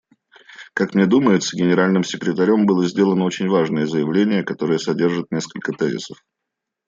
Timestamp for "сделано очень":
2.87-3.47